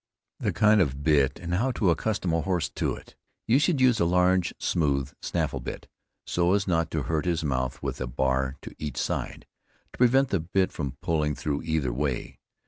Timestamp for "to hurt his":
6.89-7.43